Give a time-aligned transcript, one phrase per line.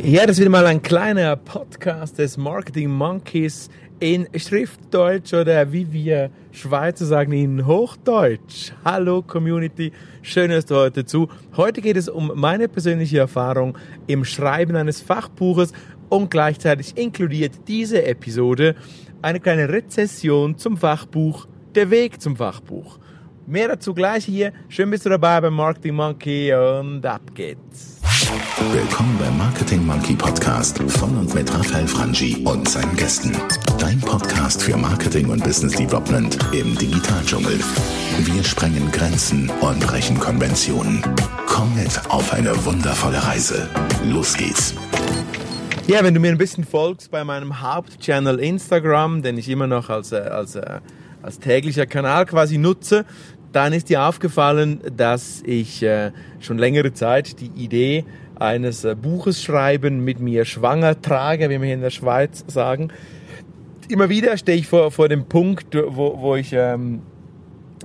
[0.00, 5.92] Ja, das ist wieder mal ein kleiner Podcast des Marketing Monkeys in Schriftdeutsch oder wie
[5.92, 8.70] wir Schweizer sagen in Hochdeutsch.
[8.84, 9.90] Hallo Community,
[10.22, 11.28] schön, dass du heute zu.
[11.56, 13.76] Heute geht es um meine persönliche Erfahrung
[14.06, 15.72] im Schreiben eines Fachbuches
[16.08, 18.76] und gleichzeitig inkludiert diese Episode
[19.20, 23.00] eine kleine Rezession zum Fachbuch Der Weg zum Fachbuch.
[23.46, 24.52] Mehr dazu gleich hier.
[24.68, 27.97] Schön bist du dabei beim Marketing Monkey und ab geht's.
[28.18, 33.30] Willkommen beim Marketing Monkey Podcast von und mit Raphael Frangi und seinen Gästen.
[33.78, 37.60] Dein Podcast für Marketing und Business Development im Digitaldschungel.
[38.18, 41.00] Wir sprengen Grenzen und brechen Konventionen.
[41.46, 43.68] Komm mit auf eine wundervolle Reise.
[44.04, 44.74] Los geht's.
[45.86, 49.90] Ja, wenn du mir ein bisschen folgst bei meinem Hauptchannel Instagram, den ich immer noch
[49.90, 50.80] als, äh, als, äh,
[51.22, 53.04] als täglicher Kanal quasi nutze,
[53.52, 58.04] dann ist dir aufgefallen, dass ich äh, schon längere Zeit die Idee
[58.36, 62.88] eines äh, Buches schreiben mit mir schwanger trage, wie wir hier in der Schweiz sagen.
[63.88, 67.00] Immer wieder stehe ich vor, vor dem Punkt, wo, wo ich ähm,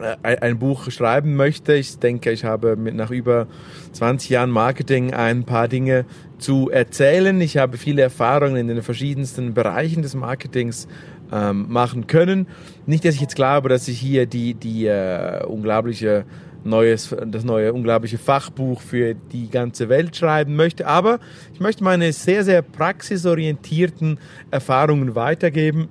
[0.00, 1.74] äh, ein Buch schreiben möchte.
[1.74, 3.46] Ich denke, ich habe mit, nach über
[3.92, 6.04] 20 Jahren Marketing ein paar Dinge
[6.38, 7.40] zu erzählen.
[7.40, 10.88] Ich habe viele Erfahrungen in den verschiedensten Bereichen des Marketings
[11.32, 12.46] ähm, machen können.
[12.86, 16.24] Nicht, dass ich jetzt glaube, dass ich hier die, die äh, unglaubliche
[16.64, 21.18] neues, das neue unglaubliche Fachbuch für die ganze Welt schreiben möchte, aber
[21.52, 24.18] ich möchte meine sehr, sehr praxisorientierten
[24.50, 25.88] Erfahrungen weitergeben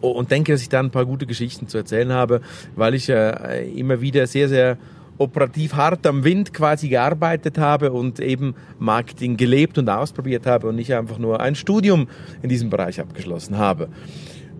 [0.00, 2.40] und denke, dass ich da ein paar gute Geschichten zu erzählen habe,
[2.74, 4.78] weil ich äh, immer wieder sehr, sehr
[5.20, 10.76] operativ hart am Wind quasi gearbeitet habe und eben Marketing gelebt und ausprobiert habe und
[10.76, 12.08] nicht einfach nur ein Studium
[12.42, 13.90] in diesem Bereich abgeschlossen habe.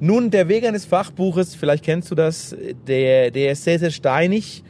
[0.01, 2.55] Nun, der Weg eines Fachbuches, vielleicht kennst du das,
[2.87, 4.63] der, der ist sehr, sehr steinig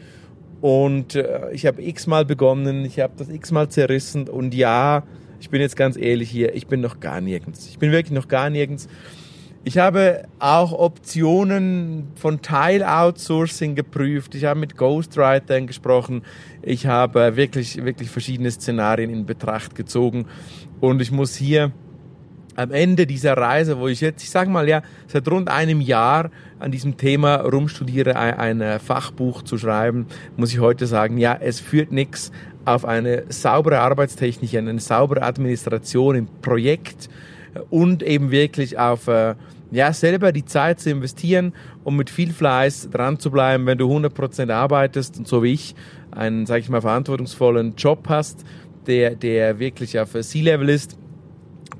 [0.61, 5.03] und äh, ich habe x-mal begonnen, ich habe das x-mal zerrissen und ja,
[5.41, 7.69] ich bin jetzt ganz ehrlich hier, ich bin noch gar nirgends.
[7.69, 8.87] Ich bin wirklich noch gar nirgends.
[9.63, 14.35] Ich habe auch Optionen von Teil-Outsourcing geprüft.
[14.35, 16.23] Ich habe mit Ghostwritern gesprochen.
[16.63, 20.25] Ich habe wirklich, wirklich verschiedene Szenarien in Betracht gezogen.
[20.81, 21.73] Und ich muss hier
[22.57, 26.31] am Ende dieser Reise, wo ich jetzt, ich sage mal ja, seit rund einem Jahr
[26.59, 30.07] an diesem Thema rumstudiere, ein, ein Fachbuch zu schreiben,
[30.39, 32.33] muss ich heute sagen, ja, es führt nichts
[32.65, 37.11] auf eine saubere Arbeitstechnik, eine saubere Administration im Projekt
[37.71, 39.35] und eben wirklich auf äh,
[39.71, 41.53] ja, selber die Zeit zu investieren,
[41.85, 45.75] um mit viel Fleiß dran zu bleiben, wenn du 100% arbeitest und so wie ich
[46.11, 48.45] einen, sage ich mal, verantwortungsvollen Job hast,
[48.87, 50.97] der, der wirklich auf C-Level ist,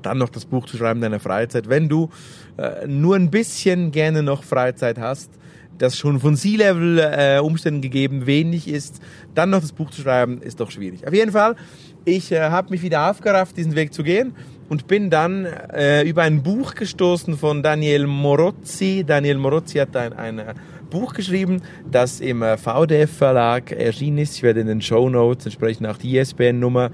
[0.01, 1.69] dann noch das Buch zu schreiben in deiner Freizeit.
[1.69, 2.09] Wenn du
[2.57, 5.31] äh, nur ein bisschen gerne noch Freizeit hast,
[5.77, 9.01] das schon von C-Level äh, Umständen gegeben wenig ist,
[9.35, 11.07] dann noch das Buch zu schreiben, ist doch schwierig.
[11.07, 11.55] Auf jeden Fall,
[12.05, 14.33] ich äh, habe mich wieder aufgerafft, diesen Weg zu gehen
[14.71, 19.03] und bin dann äh, über ein Buch gestoßen von Daniel Morozzi.
[19.05, 20.53] Daniel Morozzi hat ein, ein äh,
[20.89, 21.61] Buch geschrieben,
[21.91, 24.37] das im äh, VDF Verlag erschienen ist.
[24.37, 26.91] Ich werde in den Show Notes entsprechend auch die ISBN-Nummer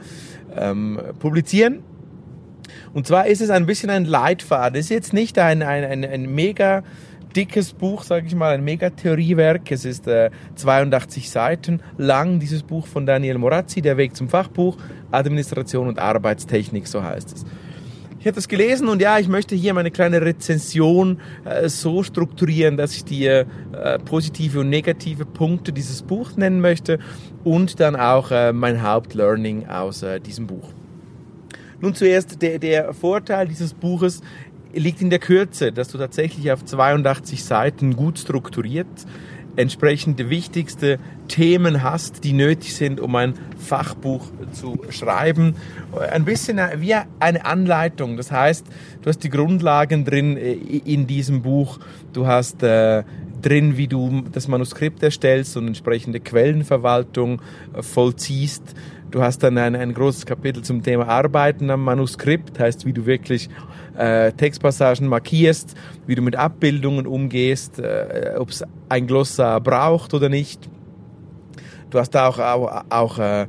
[0.56, 1.84] ähm, publizieren.
[2.96, 4.80] Und zwar ist es ein bisschen ein Leitfaden.
[4.80, 6.82] Es ist jetzt nicht ein, ein, ein, ein mega
[7.36, 9.72] dickes Buch, sage ich mal, ein Mega-Theoriewerk.
[9.72, 14.78] Es ist äh, 82 Seiten lang, dieses Buch von Daniel Morazzi, Der Weg zum Fachbuch,
[15.12, 17.46] Administration und Arbeitstechnik, so heißt es.
[18.20, 22.76] Ich habe das gelesen und ja, ich möchte hier meine kleine Rezension äh, so strukturieren,
[22.76, 26.98] dass ich dir äh, positive und negative Punkte dieses Buchs nennen möchte
[27.44, 30.74] und dann auch äh, mein Hauptlearning aus äh, diesem Buch.
[31.80, 34.22] Nun zuerst der, der Vorteil dieses Buches
[34.74, 38.88] liegt in der Kürze, dass du tatsächlich auf 82 Seiten gut strukturiert
[39.58, 45.56] entsprechend wichtigste Themen hast, die nötig sind, um ein Fachbuch zu schreiben.
[46.12, 48.16] Ein bisschen wie eine Anleitung.
[48.16, 48.66] Das heißt,
[49.02, 51.80] du hast die Grundlagen drin äh, in diesem Buch.
[52.14, 53.04] Du hast äh,
[53.42, 57.42] drin, wie du das Manuskript erstellst und entsprechende Quellenverwaltung
[57.74, 58.76] äh, vollziehst.
[59.10, 63.06] Du hast dann ein, ein großes Kapitel zum Thema Arbeiten am Manuskript, heißt, wie du
[63.06, 63.50] wirklich
[63.98, 65.76] äh, Textpassagen markierst,
[66.06, 70.70] wie du mit Abbildungen umgehst, äh, ob es ein Glossar braucht oder nicht.
[71.90, 73.48] Du hast da auch, auch, auch äh,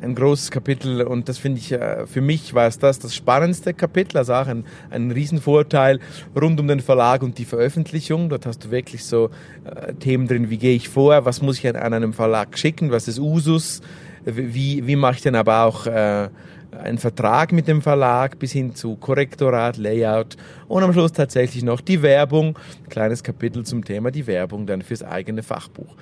[0.00, 3.74] ein großes Kapitel und das finde ich, äh, für mich war es das das spannendste
[3.74, 6.00] Kapitel, also auch ein, ein Riesenvorteil
[6.40, 8.30] rund um den Verlag und die Veröffentlichung.
[8.30, 9.30] Dort hast du wirklich so
[9.64, 12.90] äh, Themen drin, wie gehe ich vor, was muss ich an, an einem Verlag schicken,
[12.90, 13.82] was ist Usus,
[14.26, 16.28] wie, wie mache ich denn aber auch äh,
[16.72, 20.36] einen Vertrag mit dem Verlag bis hin zu Korrektorat, Layout
[20.68, 22.58] und am Schluss tatsächlich noch die Werbung.
[22.90, 25.94] Kleines Kapitel zum Thema die Werbung dann fürs eigene Fachbuch.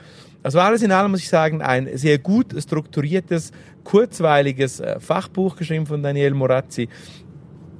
[0.42, 5.86] Also alles in allem muss ich sagen, ein sehr gut strukturiertes, kurzweiliges äh, Fachbuch geschrieben
[5.86, 6.88] von Daniel Morazzi,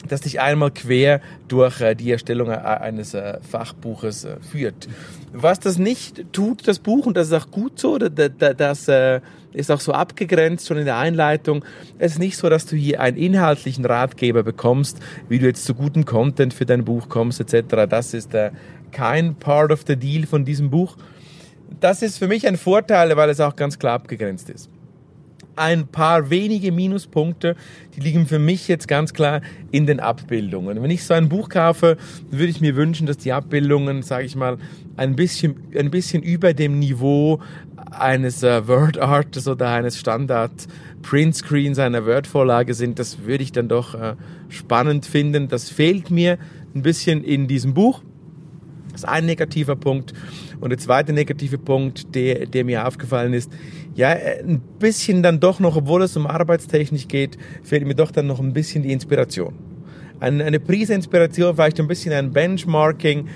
[0.09, 4.89] das dich einmal quer durch äh, die Erstellung äh, eines äh, Fachbuches führt.
[5.33, 8.89] Was das nicht tut, das Buch, und das ist auch gut so, das
[9.53, 11.65] ist auch so abgegrenzt schon in der Einleitung.
[11.99, 15.75] Es ist nicht so, dass du hier einen inhaltlichen Ratgeber bekommst, wie du jetzt zu
[15.75, 17.89] gutem Content für dein Buch kommst, etc.
[17.89, 18.31] Das ist
[18.93, 20.97] kein Part of the Deal von diesem Buch.
[21.81, 24.71] Das ist für mich ein Vorteil, weil es auch ganz klar abgegrenzt ist
[25.57, 27.57] ein paar wenige Minuspunkte,
[27.95, 29.41] die liegen für mich jetzt ganz klar
[29.71, 30.83] in den Abbildungen.
[30.83, 31.97] Wenn ich so ein Buch kaufe,
[32.31, 34.59] würde ich mir wünschen, dass die Abbildungen, sage ich mal,
[34.97, 37.41] ein bisschen, ein bisschen über dem Niveau
[37.91, 40.53] eines äh, Word Arts oder eines Standard
[41.03, 42.99] Print Screens einer Word-Vorlage sind.
[42.99, 44.15] Das würde ich dann doch äh,
[44.49, 45.49] spannend finden.
[45.49, 46.39] Das fehlt mir
[46.75, 48.03] ein bisschen in diesem Buch.
[48.93, 50.15] Das ist ein negativer Punkt.
[50.65, 53.53] Und der zweite negative Punkt, der, der mir aufgefallen ist,
[53.95, 58.27] ja, ein bisschen dann doch noch, obwohl es um Arbeitstechnik geht, fehlt mir doch dann
[58.27, 59.53] noch ein bisschen die Inspiration.
[60.21, 63.29] Eine, eine Prise Inspiration, vielleicht ein bisschen ein Benchmarking,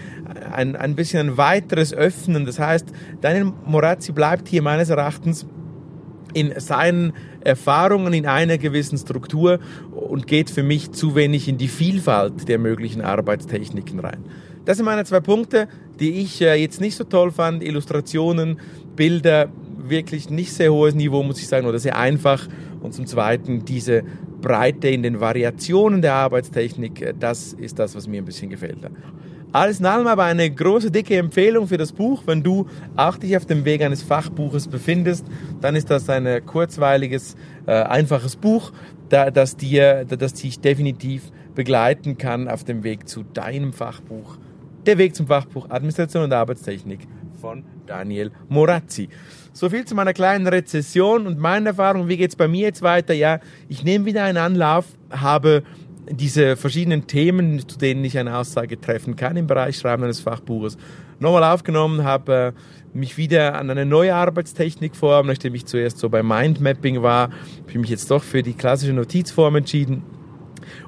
[0.52, 2.46] ein, ein bisschen ein weiteres Öffnen.
[2.46, 2.86] Das heißt,
[3.20, 5.44] Daniel Morazzi bleibt hier meines Erachtens
[6.32, 9.58] in seinen Erfahrungen in einer gewissen Struktur
[9.92, 14.24] und geht für mich zu wenig in die Vielfalt der möglichen Arbeitstechniken rein.
[14.64, 15.68] Das sind meine zwei Punkte,
[16.00, 17.62] die ich äh, jetzt nicht so toll fand.
[17.62, 18.60] Illustrationen,
[18.96, 19.48] Bilder,
[19.78, 22.46] wirklich nicht sehr hohes Niveau, muss ich sagen, oder sehr einfach.
[22.80, 24.02] Und zum Zweiten diese
[24.40, 28.78] Breite in den Variationen der Arbeitstechnik, äh, das ist das, was mir ein bisschen gefällt.
[29.50, 32.22] Alles in allem aber eine große, dicke Empfehlung für das Buch.
[32.26, 32.66] Wenn du
[32.96, 35.24] auch dich auf dem Weg eines Fachbuches befindest,
[35.62, 37.34] dann ist das ein kurzweiliges,
[37.66, 38.72] äh, einfaches Buch,
[39.08, 44.36] das, dir, das dich definitiv begleiten kann auf dem Weg zu deinem Fachbuch.
[44.88, 47.00] Der Weg zum Fachbuch Administration und Arbeitstechnik
[47.42, 49.10] von Daniel Morazzi.
[49.52, 52.08] So viel zu meiner kleinen Rezession und meiner Erfahrung.
[52.08, 53.12] Wie geht es bei mir jetzt weiter?
[53.12, 55.62] Ja, ich nehme wieder einen Anlauf, habe
[56.10, 60.78] diese verschiedenen Themen, zu denen ich eine Aussage treffen kann im Bereich Schreiben eines Fachbuches,
[61.20, 66.08] nochmal aufgenommen, habe äh, mich wieder an eine neue Arbeitstechnik vor, nachdem ich zuerst so
[66.08, 67.32] bei Mindmapping war, habe
[67.68, 70.02] ich mich jetzt doch für die klassische Notizform entschieden.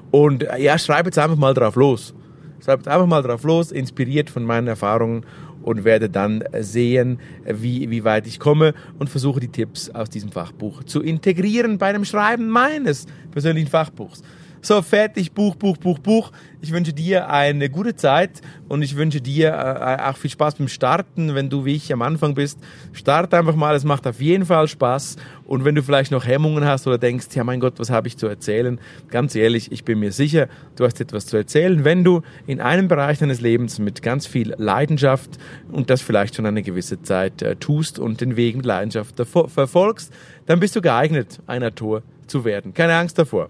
[0.09, 2.15] Und äh, ja, schreibe jetzt einfach mal drauf los.
[2.63, 5.25] Schreibe jetzt einfach mal drauf los, inspiriert von meinen Erfahrungen
[5.63, 10.31] und werde dann sehen, wie, wie weit ich komme und versuche die Tipps aus diesem
[10.31, 14.23] Fachbuch zu integrieren bei dem Schreiben meines persönlichen Fachbuchs.
[14.63, 16.31] So, fertig, Buch, Buch, Buch, Buch.
[16.61, 20.67] Ich wünsche dir eine gute Zeit und ich wünsche dir äh, auch viel Spaß beim
[20.67, 22.59] Starten, wenn du wie ich am Anfang bist.
[22.93, 25.15] Start einfach mal, es macht auf jeden Fall Spaß.
[25.45, 28.17] Und wenn du vielleicht noch Hemmungen hast oder denkst, ja mein Gott, was habe ich
[28.19, 28.79] zu erzählen?
[29.09, 32.87] Ganz ehrlich, ich bin mir sicher, du hast etwas zu erzählen, wenn du in einem
[32.87, 35.39] Bereich deines Lebens mit ganz viel Leidenschaft
[35.71, 40.13] und das vielleicht schon eine gewisse Zeit äh, tust und den Weg mit Leidenschaft verfolgst,
[40.45, 42.75] dann bist du geeignet, ein Autor zu werden.
[42.75, 43.49] Keine Angst davor.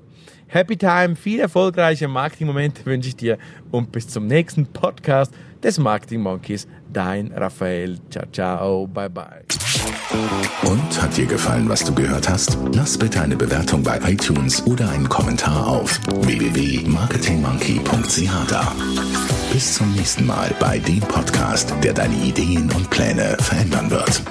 [0.53, 3.37] Happy Time, viel erfolgreiche Marketingmomente wünsche ich dir
[3.71, 5.33] und bis zum nächsten Podcast
[5.63, 6.67] des Marketing Monkeys.
[6.91, 7.97] Dein Raphael.
[8.09, 9.45] Ciao, ciao, bye, bye.
[10.63, 12.57] Und hat dir gefallen, was du gehört hast?
[12.73, 18.75] Lass bitte eine Bewertung bei iTunes oder einen Kommentar auf www.marketingmonkey.ch da.
[19.53, 24.21] Bis zum nächsten Mal bei dem Podcast, der deine Ideen und Pläne verändern wird.